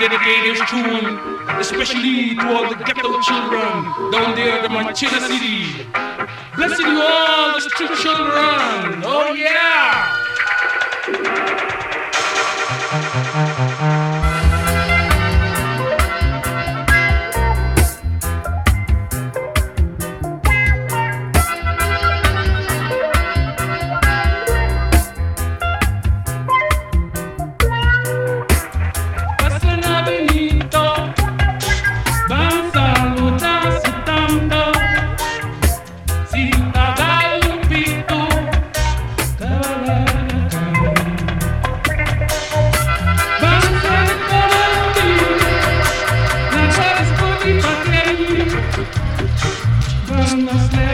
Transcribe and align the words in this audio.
dedicate 0.00 0.44
this 0.44 0.60
tune, 0.70 1.18
especially 1.60 2.34
to 2.34 2.48
all 2.48 2.66
the 2.70 2.76
ghetto 2.84 3.20
children 3.20 3.84
down 4.10 4.34
there 4.34 4.56
in 4.56 4.62
the 4.62 4.70
Manchester 4.70 5.20
City. 5.20 5.84
Blessing 6.56 6.86
you 6.86 7.02
all, 7.02 7.52
the 7.54 7.60
street 7.60 7.90
children. 7.98 9.02
Oh 9.04 9.34
yeah. 9.36 10.16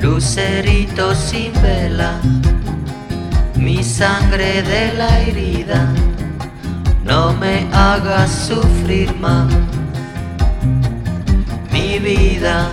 lucerito 0.00 1.14
sin 1.14 1.52
vela, 1.62 2.12
mi 3.54 3.82
sangre 3.82 4.62
de 4.62 4.92
la 4.94 5.20
herida, 5.20 5.86
no 7.04 7.32
me 7.34 7.66
hagas 7.72 8.30
sufrir 8.30 9.14
más. 9.16 9.46
Mi 11.70 11.98
vida, 11.98 12.70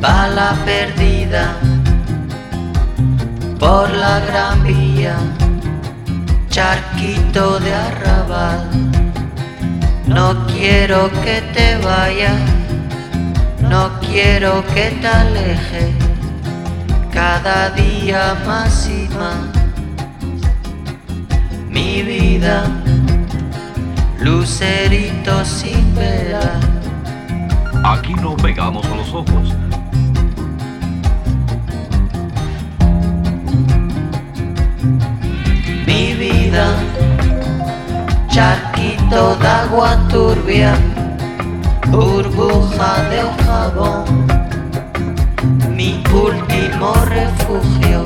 bala 0.00 0.56
perdida, 0.64 1.54
por 3.58 3.90
la 3.90 4.20
gran 4.20 4.62
vía, 4.64 5.16
charquito 6.48 7.60
de 7.60 7.74
arrabal. 7.74 8.68
No 10.06 10.46
quiero 10.46 11.10
que 11.22 11.42
te 11.52 11.76
vayas, 11.84 12.40
no 13.68 13.90
quiero 14.00 14.64
que 14.74 14.90
te 15.00 15.06
alejes, 15.06 15.94
cada 17.12 17.70
día 17.70 18.36
más 18.46 18.88
y 18.88 19.08
más. 19.16 19.36
Mi 21.68 22.02
vida, 22.02 22.64
lucerito 24.20 25.44
sin 25.44 25.94
vela, 25.94 26.60
Aquí 27.84 28.12
no 28.14 28.36
pegamos 28.36 28.84
los 28.88 29.14
ojos. 29.14 29.54
mi 35.88 36.12
vida, 36.14 36.66
charquito 38.28 39.36
de 39.36 39.48
agua 39.48 39.98
turbia, 40.10 40.74
burbuja 41.90 43.02
de 43.10 43.22
jabón, 43.44 44.04
mi 45.74 46.02
último 46.12 46.92
refugio, 47.06 48.04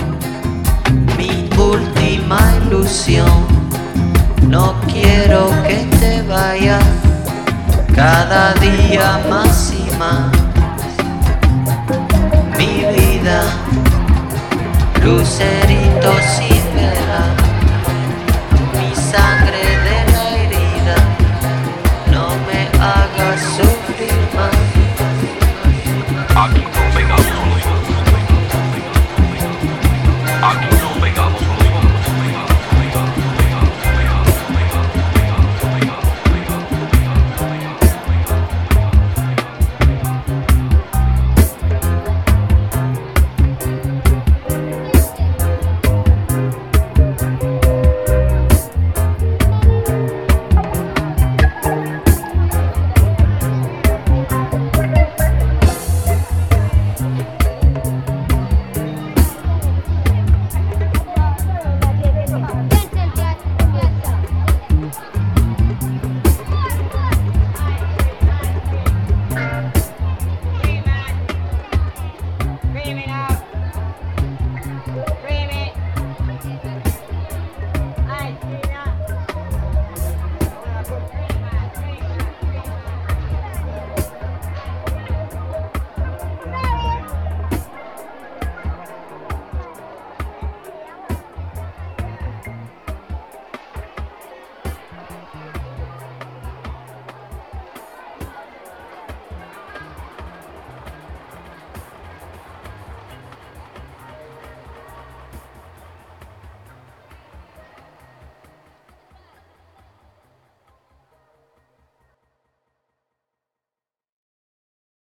mi 1.19 1.49
última 1.59 2.39
ilusión. 2.65 3.47
No 4.49 4.75
quiero 4.87 5.51
que 5.67 5.87
te 5.99 6.23
vayas 6.23 6.85
cada 7.95 8.55
día 8.55 9.21
más 9.29 9.73
y 9.73 9.91
más. 9.97 10.31
Mi 12.59 12.85
vida, 12.95 13.43
lucerito 15.03 16.13
sin 16.37 16.62
no 26.35 26.82